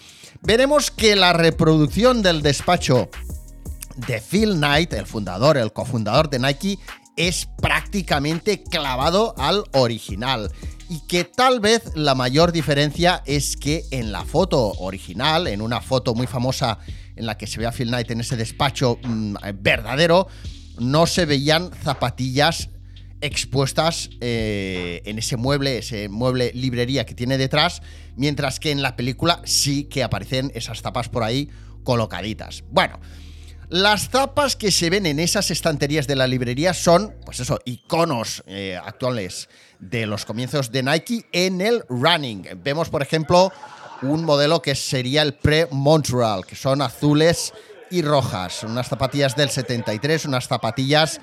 veremos 0.42 0.90
que 0.90 1.16
la 1.16 1.32
reproducción 1.32 2.22
del 2.22 2.42
despacho 2.42 3.08
de 3.96 4.20
Phil 4.20 4.54
Knight, 4.54 4.92
el 4.92 5.06
fundador, 5.06 5.56
el 5.56 5.72
cofundador 5.72 6.30
de 6.30 6.38
Nike, 6.38 6.78
es 7.16 7.48
prácticamente 7.60 8.62
clavado 8.62 9.34
al 9.38 9.64
original. 9.72 10.52
Y 10.88 11.00
que 11.00 11.24
tal 11.24 11.60
vez 11.60 11.94
la 11.94 12.14
mayor 12.14 12.50
diferencia 12.50 13.22
es 13.26 13.56
que 13.56 13.84
en 13.90 14.10
la 14.10 14.24
foto 14.24 14.72
original, 14.78 15.46
en 15.46 15.60
una 15.60 15.82
foto 15.82 16.14
muy 16.14 16.26
famosa 16.26 16.78
en 17.14 17.26
la 17.26 17.36
que 17.36 17.46
se 17.46 17.58
ve 17.58 17.66
a 17.66 17.72
Phil 17.72 17.88
Knight 17.88 18.10
en 18.10 18.20
ese 18.20 18.36
despacho 18.36 18.98
mm, 19.02 19.34
verdadero, 19.60 20.28
no 20.78 21.06
se 21.06 21.26
veían 21.26 21.70
zapatillas 21.82 22.70
expuestas 23.20 24.10
eh, 24.20 25.02
en 25.04 25.18
ese 25.18 25.36
mueble, 25.36 25.78
ese 25.78 26.08
mueble 26.08 26.52
librería 26.54 27.04
que 27.04 27.14
tiene 27.14 27.36
detrás, 27.36 27.82
mientras 28.16 28.60
que 28.60 28.70
en 28.70 28.80
la 28.80 28.96
película 28.96 29.42
sí 29.44 29.84
que 29.84 30.02
aparecen 30.02 30.52
esas 30.54 30.80
zapas 30.80 31.08
por 31.08 31.22
ahí 31.22 31.50
colocaditas. 31.82 32.64
Bueno, 32.70 33.00
las 33.70 34.08
zapas 34.08 34.56
que 34.56 34.70
se 34.70 34.88
ven 34.88 35.04
en 35.04 35.18
esas 35.18 35.50
estanterías 35.50 36.06
de 36.06 36.16
la 36.16 36.26
librería 36.26 36.72
son, 36.72 37.14
pues 37.24 37.40
eso, 37.40 37.58
iconos 37.66 38.42
eh, 38.46 38.78
actuales 38.82 39.48
de 39.78 40.06
los 40.06 40.24
comienzos 40.24 40.72
de 40.72 40.82
Nike 40.82 41.26
en 41.32 41.60
el 41.60 41.84
running. 41.88 42.48
Vemos, 42.62 42.88
por 42.88 43.02
ejemplo, 43.02 43.52
un 44.00 44.24
modelo 44.24 44.62
que 44.62 44.74
sería 44.74 45.20
el 45.20 45.34
Pre-Montreal, 45.34 46.46
que 46.46 46.56
son 46.56 46.80
azules 46.80 47.52
y 47.90 48.00
rojas. 48.00 48.62
Unas 48.62 48.88
zapatillas 48.88 49.36
del 49.36 49.50
73, 49.50 50.24
unas 50.24 50.48
zapatillas 50.48 51.20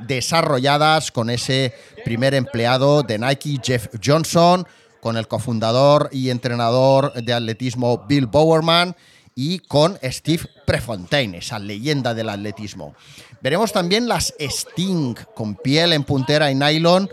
desarrolladas 0.00 1.12
con 1.12 1.30
ese 1.30 1.74
primer 2.04 2.34
empleado 2.34 3.04
de 3.04 3.18
Nike, 3.20 3.60
Jeff 3.62 3.86
Johnson, 4.04 4.66
con 5.00 5.16
el 5.16 5.28
cofundador 5.28 6.08
y 6.10 6.30
entrenador 6.30 7.12
de 7.12 7.34
atletismo 7.34 8.04
Bill 8.08 8.26
Bowerman 8.26 8.96
y 9.34 9.58
con 9.60 9.98
Steve 10.02 10.48
Prefontaine, 10.64 11.38
esa 11.38 11.58
leyenda 11.58 12.14
del 12.14 12.28
atletismo. 12.28 12.94
Veremos 13.40 13.72
también 13.72 14.08
las 14.08 14.34
Sting 14.38 15.14
con 15.34 15.56
piel 15.56 15.92
en 15.92 16.04
puntera 16.04 16.50
y 16.50 16.54
nylon, 16.54 17.10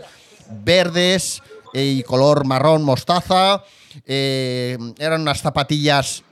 verdes 0.64 1.42
y 1.74 2.02
color 2.04 2.46
marrón 2.46 2.82
mostaza. 2.82 3.64
Eh, 4.06 4.78
eran 4.98 5.22
unas 5.22 5.42
zapatillas, 5.42 6.22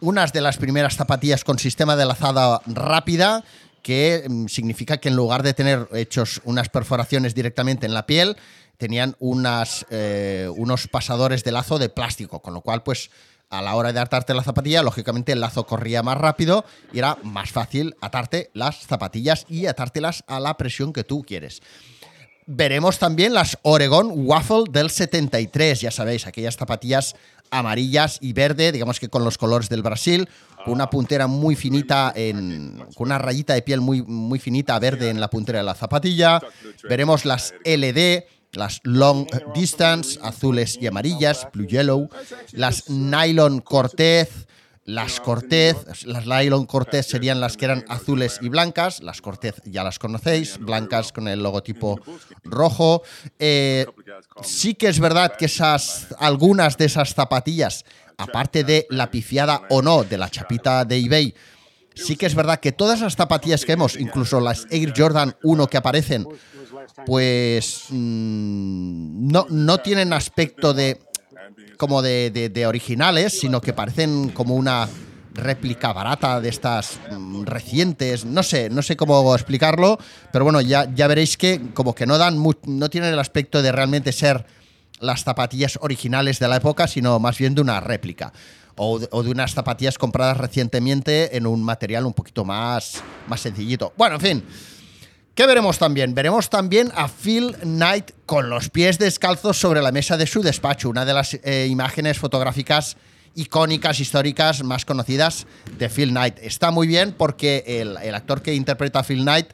unas 0.00 0.32
de 0.32 0.40
las 0.40 0.56
primeras 0.56 0.96
zapatillas 0.96 1.44
con 1.44 1.58
sistema 1.58 1.94
de 1.96 2.06
lazada 2.06 2.60
rápida 2.66 3.44
que 3.82 4.24
mm, 4.28 4.46
significa 4.46 4.98
que 4.98 5.08
en 5.08 5.16
lugar 5.16 5.42
de 5.42 5.54
tener 5.54 5.88
hechos 5.92 6.40
unas 6.44 6.68
perforaciones 6.68 7.34
directamente 7.34 7.86
en 7.86 7.94
la 7.94 8.06
piel, 8.06 8.36
tenían 8.78 9.16
unas, 9.18 9.86
eh, 9.90 10.48
unos 10.56 10.88
pasadores 10.88 11.44
de 11.44 11.52
lazo 11.52 11.78
de 11.78 11.88
plástico, 11.88 12.40
con 12.40 12.54
lo 12.54 12.62
cual, 12.62 12.82
pues, 12.82 13.10
a 13.52 13.62
la 13.62 13.76
hora 13.76 13.92
de 13.92 14.00
atarte 14.00 14.34
la 14.34 14.42
zapatilla, 14.42 14.82
lógicamente 14.82 15.32
el 15.32 15.40
lazo 15.40 15.66
corría 15.66 16.02
más 16.02 16.18
rápido 16.18 16.64
y 16.92 16.98
era 16.98 17.18
más 17.22 17.50
fácil 17.50 17.94
atarte 18.00 18.50
las 18.54 18.78
zapatillas 18.86 19.44
y 19.48 19.66
atártelas 19.66 20.24
a 20.26 20.40
la 20.40 20.56
presión 20.56 20.92
que 20.92 21.04
tú 21.04 21.22
quieres. 21.22 21.60
Veremos 22.46 22.98
también 22.98 23.34
las 23.34 23.58
Oregon 23.62 24.10
Waffle 24.12 24.64
del 24.70 24.90
73, 24.90 25.82
ya 25.82 25.90
sabéis, 25.90 26.26
aquellas 26.26 26.56
zapatillas 26.56 27.14
amarillas 27.50 28.18
y 28.20 28.32
verde, 28.32 28.72
digamos 28.72 28.98
que 28.98 29.08
con 29.08 29.22
los 29.22 29.38
colores 29.38 29.68
del 29.68 29.82
Brasil, 29.82 30.28
con 30.64 30.72
una 30.72 30.90
puntera 30.90 31.26
muy 31.26 31.54
finita, 31.54 32.12
en, 32.16 32.84
con 32.96 33.08
una 33.08 33.18
rayita 33.18 33.54
de 33.54 33.62
piel 33.62 33.80
muy, 33.80 34.02
muy 34.02 34.38
finita 34.38 34.78
verde 34.78 35.10
en 35.10 35.20
la 35.20 35.28
puntera 35.28 35.58
de 35.58 35.64
la 35.64 35.74
zapatilla. 35.74 36.40
Veremos 36.88 37.26
las 37.26 37.54
LD, 37.64 38.24
las 38.52 38.80
Long 38.84 39.26
Distance, 39.54 40.18
azules 40.22 40.78
y 40.80 40.86
amarillas, 40.86 41.48
Blue 41.52 41.66
Yellow, 41.66 42.08
las 42.52 42.88
Nylon 42.88 43.60
Cortez, 43.60 44.46
las 44.84 45.20
Cortez, 45.20 46.04
las 46.06 46.26
Nylon 46.26 46.66
Cortez 46.66 47.06
serían 47.06 47.40
las 47.40 47.56
que 47.56 47.66
eran 47.66 47.84
azules 47.88 48.40
y 48.42 48.48
blancas. 48.48 49.00
Las 49.00 49.22
Cortez 49.22 49.62
ya 49.64 49.84
las 49.84 50.00
conocéis, 50.00 50.58
blancas 50.58 51.12
con 51.12 51.28
el 51.28 51.40
logotipo 51.40 52.00
rojo. 52.42 53.02
Eh, 53.38 53.86
sí 54.42 54.74
que 54.74 54.88
es 54.88 54.98
verdad 54.98 55.36
que 55.38 55.44
esas, 55.44 56.08
algunas 56.18 56.76
de 56.78 56.86
esas 56.86 57.14
zapatillas, 57.14 57.84
aparte 58.16 58.64
de 58.64 58.86
la 58.90 59.10
pifiada 59.10 59.62
o 59.70 59.82
no 59.82 60.02
de 60.02 60.18
la 60.18 60.28
chapita 60.28 60.84
de 60.84 60.98
eBay, 60.98 61.34
sí 61.94 62.16
que 62.16 62.26
es 62.26 62.34
verdad 62.34 62.58
que 62.58 62.72
todas 62.72 63.00
las 63.00 63.14
zapatillas 63.14 63.64
que 63.64 63.72
vemos, 63.72 63.96
incluso 63.96 64.40
las 64.40 64.66
Air 64.70 64.92
Jordan 64.96 65.36
1 65.44 65.68
que 65.68 65.76
aparecen, 65.76 66.26
pues 67.06 67.86
mm, 67.90 69.30
no, 69.30 69.46
no 69.48 69.78
tienen 69.78 70.12
aspecto 70.12 70.74
de 70.74 70.98
como 71.76 72.00
de, 72.00 72.64
originales, 72.66 73.40
sino 73.40 73.60
que 73.60 73.72
parecen 73.72 74.28
como 74.28 74.54
una 74.54 74.88
réplica 75.34 75.92
barata 75.92 76.40
de 76.40 76.48
estas 76.48 77.00
mm, 77.10 77.42
recientes. 77.42 78.24
No 78.24 78.42
sé, 78.42 78.70
no 78.70 78.82
sé 78.82 78.96
cómo 78.96 79.34
explicarlo, 79.34 79.98
pero 80.30 80.44
bueno, 80.44 80.60
ya, 80.60 80.92
ya 80.94 81.08
veréis 81.08 81.36
que 81.36 81.60
como 81.74 81.94
que 81.94 82.06
no 82.06 82.18
dan 82.18 82.40
no 82.66 82.88
tienen 82.88 83.12
el 83.12 83.18
aspecto 83.18 83.62
de 83.62 83.72
realmente 83.72 84.12
ser 84.12 84.46
las 85.00 85.24
zapatillas 85.24 85.78
originales 85.82 86.38
de 86.38 86.46
la 86.46 86.56
época, 86.56 86.86
sino 86.86 87.18
más 87.18 87.38
bien 87.38 87.54
de 87.56 87.62
una 87.62 87.80
réplica. 87.80 88.32
O 88.76 89.00
de, 89.00 89.08
o 89.10 89.22
de, 89.22 89.30
unas 89.30 89.52
zapatillas 89.52 89.98
compradas 89.98 90.36
recientemente 90.38 91.36
en 91.36 91.46
un 91.46 91.62
material 91.62 92.06
un 92.06 92.14
poquito 92.14 92.44
más, 92.44 93.02
más 93.26 93.40
sencillito. 93.40 93.92
Bueno, 93.96 94.14
en 94.14 94.20
fin. 94.20 94.44
¿Qué 95.34 95.46
veremos 95.46 95.78
también? 95.78 96.14
Veremos 96.14 96.50
también 96.50 96.92
a 96.94 97.08
Phil 97.08 97.56
Knight 97.62 98.10
con 98.26 98.50
los 98.50 98.68
pies 98.68 98.98
descalzos 98.98 99.58
sobre 99.58 99.80
la 99.80 99.90
mesa 99.90 100.18
de 100.18 100.26
su 100.26 100.42
despacho, 100.42 100.90
una 100.90 101.06
de 101.06 101.14
las 101.14 101.38
eh, 101.42 101.68
imágenes 101.70 102.18
fotográficas 102.18 102.98
icónicas, 103.34 103.98
históricas, 103.98 104.62
más 104.62 104.84
conocidas 104.84 105.46
de 105.78 105.88
Phil 105.88 106.10
Knight. 106.10 106.36
Está 106.42 106.70
muy 106.70 106.86
bien 106.86 107.14
porque 107.16 107.64
el, 107.66 108.14
actor 108.14 108.42
que 108.42 108.52
interpreta 108.52 108.98
a 108.98 109.04
Phil 109.04 109.22
Knight, 109.22 109.46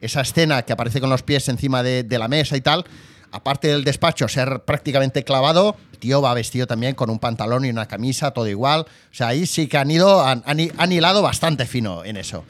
esa 0.00 0.22
escena 0.22 0.62
que 0.62 0.72
aparece 0.72 0.98
con 0.98 1.10
los 1.10 1.22
pies 1.22 1.46
encima 1.50 1.82
de, 1.82 2.06
la 2.18 2.28
mesa 2.28 2.56
y 2.56 2.62
tal, 2.62 2.86
aparte 3.30 3.68
del 3.68 3.84
despacho 3.84 4.28
ser 4.28 4.60
prácticamente 4.60 5.24
clavado, 5.24 5.76
el 5.92 5.98
tío 5.98 6.22
va 6.22 6.32
vestido 6.32 6.66
también 6.66 6.94
con 6.94 7.10
un 7.10 7.18
pantalón 7.18 7.66
y 7.66 7.68
una 7.68 7.84
camisa, 7.84 8.30
todo 8.30 8.48
igual. 8.48 8.86
O 9.12 9.14
sea, 9.14 9.28
ahí 9.28 9.44
sí 9.44 9.66
que 9.66 9.76
han 9.76 9.90
ido, 9.90 10.24
han 10.24 10.92
hilado 10.92 11.20
bastante 11.20 11.66
fino 11.66 12.02
en 12.02 12.16
eso. 12.16 12.46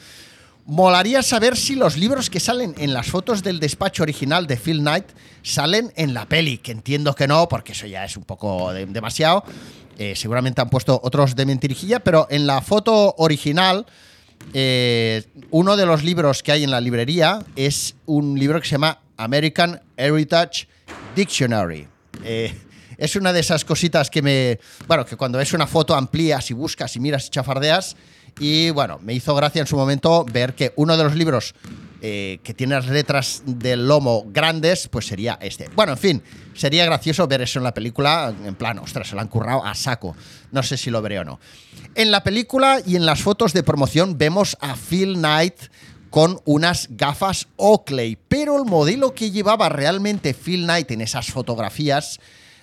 Molaría 0.69 1.23
saber 1.23 1.57
si 1.57 1.77
los 1.77 1.97
libros 1.97 2.29
que 2.29 2.41
salen 2.41 2.75
en 2.77 2.93
las 2.93 3.07
fotos 3.07 3.43
del 3.43 3.59
despacho 3.59 4.03
original 4.03 4.47
de 4.47 4.59
Phil 4.59 4.81
Knight 4.81 5.07
salen 5.43 5.91
en 5.97 6.13
la 6.13 6.27
peli, 6.27 6.59
que 6.59 6.73
entiendo 6.73 7.15
que 7.15 7.27
no, 7.27 7.49
porque 7.49 7.73
eso 7.73 7.87
ya 7.87 8.05
es 8.05 8.19
un 8.19 8.25
poco 8.25 8.71
demasiado. 8.75 9.45
Eh, 9.97 10.15
seguramente 10.15 10.61
han 10.61 10.69
puesto 10.69 11.01
otros 11.03 11.35
de 11.35 11.47
mentirijilla, 11.47 12.01
pero 12.01 12.27
en 12.29 12.47
la 12.47 12.61
foto 12.61 13.15
original, 13.17 13.87
eh, 14.53 15.25
uno 15.53 15.75
de 15.75 15.87
los 15.87 16.05
libros 16.05 16.43
que 16.43 16.53
hay 16.53 16.65
en 16.65 16.71
la 16.71 16.83
librería 16.83 17.43
es 17.57 17.95
un 18.05 18.39
libro 18.39 18.61
que 18.61 18.67
se 18.67 18.73
llama 18.73 19.01
American 19.17 19.81
Heritage 19.97 20.69
Dictionary. 21.17 21.89
Eh, 22.25 22.55
es 22.99 23.17
una 23.17 23.33
de 23.33 23.41
esas 23.41 23.65
cositas 23.65 24.11
que 24.11 24.21
me. 24.21 24.61
Bueno, 24.87 25.07
que 25.07 25.17
cuando 25.17 25.39
ves 25.39 25.55
una 25.55 25.67
foto 25.67 25.95
amplías 25.95 26.51
y 26.51 26.53
buscas 26.53 26.95
y 26.95 27.01
miras 27.01 27.29
y 27.29 27.31
chafardeas 27.31 27.97
y 28.41 28.71
bueno, 28.71 28.99
me 29.03 29.15
hizo 29.15 29.35
gracia 29.35 29.61
en 29.61 29.67
su 29.67 29.77
momento 29.77 30.25
ver 30.25 30.55
que 30.55 30.73
uno 30.77 30.97
de 30.97 31.05
los 31.05 31.15
libros 31.15 31.55
eh, 32.01 32.39
que 32.45 32.55
tiene 32.55 32.77
las 32.77 32.87
letras 32.87 33.43
del 33.45 33.89
lomo 33.89 34.25
grandes, 34.29 34.87
pues 34.87 35.07
sería 35.07 35.37
este. 35.41 35.69
Bueno, 35.75 35.93
en 35.93 35.99
fin, 35.99 36.23
sería 36.55 36.85
gracioso 36.85 37.27
ver 37.27 37.43
eso 37.43 37.59
en 37.59 37.65
la 37.65 37.75
película, 37.75 38.33
en 38.45 38.55
plan, 38.55 38.79
ostras, 38.79 39.09
se 39.09 39.17
lo 39.17 39.21
han 39.21 39.27
currado 39.27 39.65
a 39.65 39.75
saco. 39.75 40.15
No 40.53 40.63
sé 40.63 40.77
si 40.77 40.91
lo 40.91 41.03
veré 41.03 41.19
o 41.19 41.25
no. 41.25 41.41
En 41.97 42.13
la 42.13 42.23
película 42.23 42.81
y 42.87 42.95
en 42.95 43.05
las 43.05 43.23
fotos 43.23 43.53
de 43.53 43.65
promoción 43.65 44.17
vemos 44.17 44.57
a 44.61 44.77
Phil 44.77 45.15
Knight 45.15 45.57
con 46.11 46.41
unas 46.45 46.87
gafas 46.91 47.49
Oakley, 47.57 48.17
pero 48.29 48.57
el 48.57 48.65
modelo 48.65 49.13
que 49.13 49.33
llevaba 49.33 49.69
realmente 49.69 50.35
Phil 50.35 50.63
Knight 50.63 50.93
en 50.93 51.01
esas 51.01 51.27
fotografías 51.33 52.21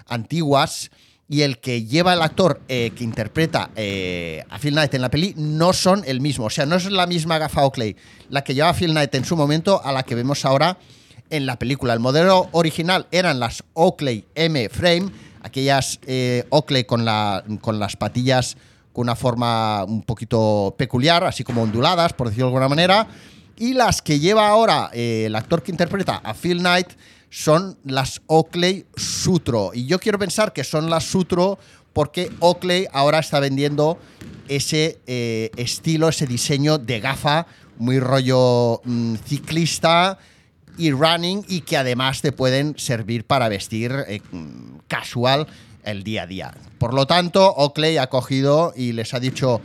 antiguas 0.07 0.91
y 1.27 1.41
el 1.41 1.57
que 1.57 1.85
lleva 1.85 2.13
el 2.13 2.21
actor 2.21 2.61
eh, 2.67 2.91
que 2.95 3.03
interpreta 3.03 3.71
eh, 3.75 4.43
a 4.49 4.59
Phil 4.59 4.73
Knight 4.73 4.93
en 4.93 5.01
la 5.01 5.09
peli 5.09 5.33
no 5.35 5.73
son 5.73 6.03
el 6.05 6.21
mismo. 6.21 6.45
O 6.45 6.49
sea, 6.49 6.65
no 6.65 6.75
es 6.75 6.89
la 6.89 7.07
misma 7.07 7.37
gafa 7.37 7.63
Oakley 7.65 7.95
la 8.29 8.43
que 8.43 8.53
lleva 8.53 8.73
Phil 8.73 8.91
Knight 8.91 9.13
en 9.15 9.25
su 9.25 9.35
momento 9.35 9.81
a 9.83 9.91
la 9.91 10.03
que 10.03 10.13
vemos 10.13 10.45
ahora 10.45 10.77
en 11.29 11.45
la 11.45 11.57
película. 11.57 11.93
El 11.93 11.99
modelo 11.99 12.49
original 12.51 13.07
eran 13.11 13.39
las 13.39 13.63
Oakley 13.73 14.25
M 14.35 14.69
Frame, 14.69 15.09
aquellas 15.41 15.99
eh, 16.05 16.45
Oakley 16.49 16.83
con, 16.83 17.05
la, 17.05 17.43
con 17.61 17.79
las 17.79 17.95
patillas 17.95 18.55
con 18.93 19.03
una 19.03 19.15
forma 19.15 19.83
un 19.83 20.03
poquito 20.03 20.73
peculiar, 20.77 21.25
así 21.25 21.43
como 21.43 21.63
onduladas, 21.63 22.13
por 22.13 22.27
decirlo 22.27 22.45
de 22.45 22.49
alguna 22.49 22.69
manera. 22.69 23.07
Y 23.57 23.73
las 23.73 24.01
que 24.01 24.19
lleva 24.19 24.47
ahora 24.47 24.89
el 24.93 25.35
actor 25.35 25.63
que 25.63 25.71
interpreta 25.71 26.21
a 26.23 26.33
Phil 26.33 26.59
Knight 26.59 26.87
son 27.35 27.77
las 27.83 28.21
Oakley 28.27 28.85
Sutro. 28.95 29.71
Y 29.73 29.87
yo 29.87 29.99
quiero 29.99 30.17
pensar 30.17 30.53
que 30.53 30.63
son 30.63 30.89
las 30.89 31.03
Sutro 31.03 31.59
porque 31.91 32.31
Oakley 32.39 32.87
ahora 32.93 33.19
está 33.19 33.41
vendiendo 33.41 33.99
ese 34.47 34.99
eh, 35.05 35.51
estilo, 35.57 36.07
ese 36.07 36.27
diseño 36.27 36.77
de 36.77 37.01
gafa 37.01 37.45
muy 37.77 37.99
rollo 37.99 38.79
mm, 38.85 39.15
ciclista 39.25 40.17
y 40.77 40.91
running 40.91 41.43
y 41.49 41.61
que 41.61 41.75
además 41.75 42.21
te 42.21 42.31
pueden 42.31 42.79
servir 42.79 43.25
para 43.25 43.49
vestir 43.49 43.93
eh, 44.07 44.21
mm, 44.31 44.77
casual 44.87 45.45
el 45.83 46.03
día 46.05 46.23
a 46.23 46.27
día. 46.27 46.53
Por 46.77 46.93
lo 46.93 47.05
tanto, 47.05 47.53
Oakley 47.53 47.97
ha 47.97 48.07
cogido 48.07 48.71
y 48.77 48.93
les 48.93 49.13
ha 49.13 49.19
dicho 49.19 49.59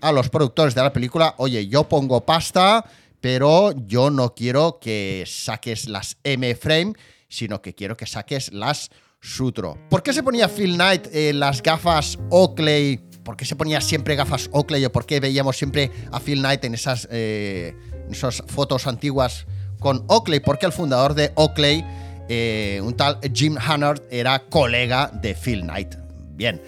a 0.00 0.12
los 0.12 0.28
productores 0.28 0.76
de 0.76 0.82
la 0.82 0.92
película, 0.92 1.34
oye, 1.38 1.66
yo 1.66 1.88
pongo 1.88 2.24
pasta 2.24 2.84
pero 3.20 3.72
yo 3.72 4.10
no 4.10 4.34
quiero 4.34 4.78
que 4.80 5.24
saques 5.26 5.88
las 5.88 6.16
M-Frame, 6.22 6.92
sino 7.36 7.60
que 7.60 7.74
quiero 7.74 7.96
que 7.96 8.06
saques 8.06 8.52
las 8.52 8.90
Sutro. 9.20 9.78
¿Por 9.90 10.02
qué 10.02 10.12
se 10.12 10.22
ponía 10.22 10.48
Phil 10.48 10.74
Knight 10.74 11.08
las 11.34 11.62
gafas 11.62 12.18
Oakley? 12.30 12.98
¿Por 13.24 13.36
qué 13.36 13.44
se 13.44 13.56
ponía 13.56 13.80
siempre 13.80 14.14
gafas 14.14 14.48
Oakley 14.52 14.84
o 14.84 14.92
por 14.92 15.04
qué 15.04 15.20
veíamos 15.20 15.56
siempre 15.56 15.90
a 16.12 16.20
Phil 16.20 16.38
Knight 16.38 16.64
en 16.64 16.74
esas, 16.74 17.08
eh, 17.10 17.74
esas 18.10 18.42
fotos 18.46 18.86
antiguas 18.86 19.46
con 19.80 20.04
Oakley? 20.08 20.40
Porque 20.40 20.66
el 20.66 20.72
fundador 20.72 21.14
de 21.14 21.32
Oakley, 21.34 21.84
eh, 22.28 22.80
un 22.82 22.94
tal 22.96 23.18
Jim 23.34 23.56
Hannard, 23.58 24.02
era 24.10 24.44
colega 24.48 25.10
de 25.12 25.34
Phil 25.34 25.62
Knight. 25.62 25.96
Bien, 26.34 26.62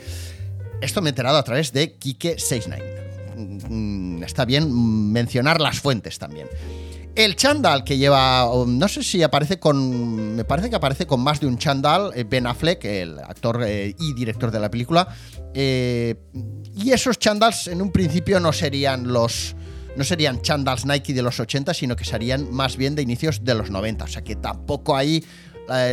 esto 0.80 1.00
me 1.00 1.08
he 1.08 1.10
enterado 1.10 1.38
a 1.38 1.44
través 1.44 1.72
de 1.72 1.98
Kike69. 1.98 2.98
Mm, 3.68 4.22
está 4.24 4.44
bien 4.44 5.12
mencionar 5.12 5.60
las 5.60 5.80
fuentes 5.80 6.18
también. 6.18 6.48
El 7.14 7.34
chandal 7.34 7.82
que 7.82 7.98
lleva, 7.98 8.48
no 8.66 8.88
sé 8.88 9.02
si 9.02 9.22
aparece 9.22 9.58
con, 9.58 10.36
me 10.36 10.44
parece 10.44 10.70
que 10.70 10.76
aparece 10.76 11.06
con 11.06 11.20
más 11.20 11.40
de 11.40 11.46
un 11.46 11.58
chandal, 11.58 12.12
eh, 12.14 12.24
Ben 12.24 12.46
Affleck, 12.46 12.84
el 12.84 13.18
actor 13.18 13.62
eh, 13.66 13.94
y 13.98 14.14
director 14.14 14.50
de 14.50 14.60
la 14.60 14.70
película. 14.70 15.08
Eh, 15.52 16.14
y 16.76 16.92
esos 16.92 17.18
chandals 17.18 17.66
en 17.66 17.82
un 17.82 17.90
principio 17.90 18.38
no 18.38 18.52
serían 18.52 19.08
los, 19.12 19.56
no 19.96 20.04
serían 20.04 20.42
chandals 20.42 20.86
Nike 20.86 21.12
de 21.12 21.22
los 21.22 21.40
80, 21.40 21.74
sino 21.74 21.96
que 21.96 22.04
serían 22.04 22.52
más 22.52 22.76
bien 22.76 22.94
de 22.94 23.02
inicios 23.02 23.42
de 23.42 23.54
los 23.54 23.70
90. 23.70 24.04
O 24.04 24.08
sea 24.08 24.22
que 24.22 24.36
tampoco 24.36 24.96
ahí 24.96 25.24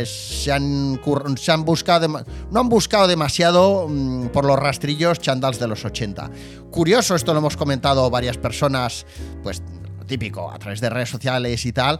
se, 0.04 0.52
han, 0.52 1.00
se 1.36 1.52
han 1.52 1.64
buscado, 1.64 2.24
no 2.50 2.60
han 2.60 2.68
buscado 2.68 3.06
demasiado 3.06 3.86
mm, 3.88 4.28
por 4.28 4.44
los 4.44 4.58
rastrillos 4.58 5.18
chandals 5.18 5.58
de 5.58 5.68
los 5.68 5.84
80. 5.84 6.30
Curioso, 6.70 7.14
esto 7.14 7.32
lo 7.32 7.40
hemos 7.40 7.56
comentado 7.56 8.08
varias 8.10 8.38
personas, 8.38 9.04
pues 9.42 9.62
típico, 10.06 10.50
a 10.50 10.58
través 10.58 10.80
de 10.80 10.90
redes 10.90 11.10
sociales 11.10 11.64
y 11.66 11.72
tal, 11.72 11.98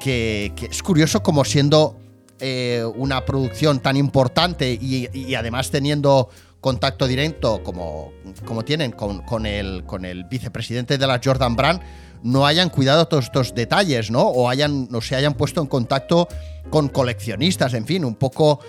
que, 0.00 0.52
es 0.70 0.82
curioso 0.82 1.22
como 1.22 1.44
siendo 1.44 1.98
eh, 2.38 2.84
una 2.96 3.24
producción 3.24 3.80
tan 3.80 3.96
importante 3.96 4.72
y, 4.80 5.34
además 5.34 5.70
teniendo 5.70 6.28
contacto 6.60 7.06
directo 7.06 7.62
como, 7.62 8.12
como 8.44 8.64
tienen 8.64 8.92
con, 8.92 9.46
el, 9.46 9.84
con 9.84 10.04
el 10.04 10.24
vicepresidente 10.24 10.98
de 10.98 11.06
la 11.06 11.20
Jordan 11.22 11.56
Brand, 11.56 11.80
no 12.22 12.46
hayan 12.46 12.68
cuidado 12.68 13.08
todos 13.08 13.26
estos 13.26 13.54
detalles, 13.54 14.10
¿no? 14.10 14.22
O, 14.22 14.48
hayan, 14.48 14.88
no 14.90 15.00
se 15.00 15.16
hayan 15.16 15.34
puesto 15.34 15.60
en 15.60 15.66
contacto 15.66 16.28
con 16.68 16.88
coleccionistas, 16.88 17.74
en 17.74 17.86
fin, 17.86 18.04
un 18.04 18.14
poco 18.14 18.60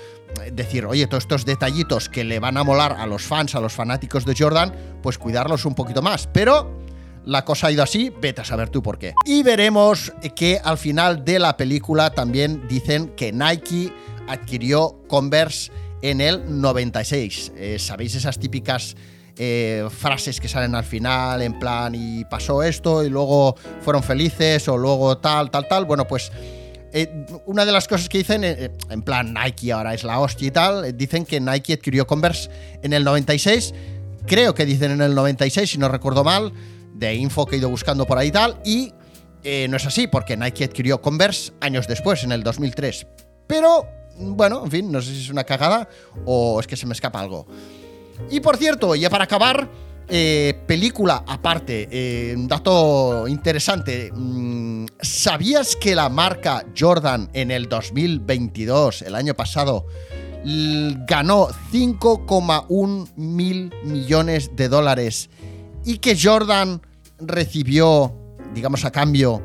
eh, 0.41 0.51
decir, 0.51 0.85
oye, 0.85 1.07
todos 1.07 1.23
estos 1.23 1.45
detallitos 1.45 2.09
que 2.09 2.23
le 2.23 2.39
van 2.39 2.57
a 2.57 2.63
molar 2.63 2.93
a 2.97 3.05
los 3.05 3.23
fans, 3.23 3.55
a 3.55 3.59
los 3.59 3.73
fanáticos 3.73 4.25
de 4.25 4.35
Jordan, 4.37 4.73
pues 5.01 5.17
cuidarlos 5.17 5.65
un 5.65 5.75
poquito 5.75 6.01
más. 6.01 6.27
Pero 6.27 6.81
la 7.25 7.45
cosa 7.45 7.67
ha 7.67 7.71
ido 7.71 7.83
así, 7.83 8.11
vete 8.21 8.41
a 8.41 8.45
saber 8.45 8.69
tú 8.69 8.81
por 8.81 8.97
qué. 8.97 9.13
Y 9.25 9.43
veremos 9.43 10.11
que 10.35 10.59
al 10.63 10.77
final 10.77 11.23
de 11.23 11.39
la 11.39 11.55
película 11.57 12.11
también 12.11 12.67
dicen 12.67 13.09
que 13.15 13.31
Nike 13.31 13.93
adquirió 14.27 14.99
Converse 15.07 15.71
en 16.01 16.21
el 16.21 16.61
96. 16.61 17.53
Eh, 17.55 17.77
¿Sabéis 17.79 18.15
esas 18.15 18.39
típicas 18.39 18.95
eh, 19.37 19.87
frases 19.89 20.39
que 20.39 20.47
salen 20.47 20.75
al 20.75 20.83
final 20.83 21.41
en 21.41 21.57
plan 21.59 21.93
y 21.95 22.25
pasó 22.25 22.63
esto 22.63 23.03
y 23.03 23.09
luego 23.09 23.55
fueron 23.81 24.03
felices 24.03 24.67
o 24.67 24.77
luego 24.77 25.17
tal, 25.17 25.51
tal, 25.51 25.67
tal? 25.67 25.85
Bueno, 25.85 26.07
pues... 26.07 26.31
Eh, 26.93 27.25
una 27.45 27.63
de 27.63 27.71
las 27.71 27.87
cosas 27.87 28.09
que 28.09 28.17
dicen, 28.17 28.43
en 28.43 29.01
plan 29.03 29.33
Nike 29.33 29.71
ahora 29.71 29.93
es 29.93 30.03
la 30.03 30.19
hostia 30.19 30.49
y 30.49 30.51
tal, 30.51 30.97
dicen 30.97 31.23
que 31.23 31.39
Nike 31.39 31.75
adquirió 31.75 32.05
Converse 32.05 32.49
en 32.81 32.91
el 32.91 33.05
96, 33.05 33.73
creo 34.27 34.53
que 34.53 34.65
dicen 34.65 34.91
en 34.91 34.99
el 34.99 35.15
96 35.15 35.69
si 35.71 35.77
no 35.77 35.87
recuerdo 35.87 36.25
mal, 36.25 36.51
de 37.01 37.15
info 37.15 37.45
que 37.45 37.55
he 37.55 37.59
ido 37.59 37.69
buscando 37.69 38.05
por 38.05 38.17
ahí 38.17 38.27
y 38.27 38.31
tal, 38.31 38.61
y 38.63 38.93
eh, 39.43 39.67
no 39.69 39.77
es 39.77 39.85
así, 39.85 40.07
porque 40.07 40.37
Nike 40.37 40.65
adquirió 40.65 41.01
Converse 41.01 41.51
años 41.59 41.87
después, 41.87 42.23
en 42.23 42.31
el 42.31 42.43
2003. 42.43 43.07
Pero, 43.47 43.87
bueno, 44.17 44.63
en 44.63 44.71
fin, 44.71 44.91
no 44.91 45.01
sé 45.01 45.11
si 45.11 45.21
es 45.21 45.29
una 45.29 45.43
cagada 45.43 45.89
o 46.25 46.59
es 46.59 46.67
que 46.67 46.77
se 46.77 46.85
me 46.85 46.93
escapa 46.93 47.19
algo. 47.19 47.47
Y 48.29 48.39
por 48.39 48.57
cierto, 48.57 48.93
ya 48.93 49.09
para 49.09 49.23
acabar, 49.23 49.67
eh, 50.07 50.53
película 50.67 51.23
aparte, 51.27 51.87
eh, 51.91 52.35
un 52.35 52.47
dato 52.47 53.27
interesante. 53.27 54.11
Mm, 54.13 54.85
¿Sabías 55.01 55.75
que 55.75 55.95
la 55.95 56.07
marca 56.07 56.63
Jordan 56.77 57.31
en 57.33 57.49
el 57.49 57.67
2022, 57.67 59.01
el 59.01 59.15
año 59.15 59.33
pasado, 59.33 59.87
ganó 60.43 61.49
5,1 61.71 63.09
mil 63.15 63.73
millones 63.83 64.51
de 64.55 64.69
dólares 64.69 65.29
y 65.85 65.97
que 65.97 66.17
Jordan 66.19 66.81
recibió, 67.21 68.13
digamos 68.53 68.85
a 68.85 68.91
cambio, 68.91 69.41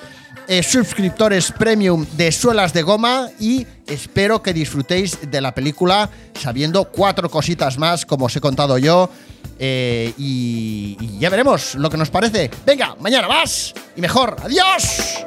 eh, 0.49 0.63
suscriptores 0.63 1.53
premium 1.53 2.07
de 2.17 2.33
suelas 2.33 2.73
de 2.73 2.83
goma 2.83 3.29
y 3.39 3.67
espero 3.87 4.43
que 4.43 4.53
disfrutéis 4.53 5.31
de 5.31 5.41
la 5.41 5.55
película 5.55 6.09
sabiendo 6.35 6.91
cuatro 6.91 7.31
cositas 7.31 7.79
más 7.79 8.07
como 8.07 8.27
os 8.27 8.37
he 8.37 8.41
contado 8.41 8.79
yo. 8.79 9.11
Eh, 9.61 10.15
y, 10.17 10.97
y 11.01 11.19
ya 11.19 11.31
veremos 11.31 11.75
lo 11.75 11.91
que 11.91 11.97
nos 11.97 12.11
parece. 12.11 12.51
Venga, 12.65 12.97
mañana 13.01 13.29
más 13.29 13.75
y 13.97 14.01
mejor. 14.01 14.37
Adiós. 14.43 15.27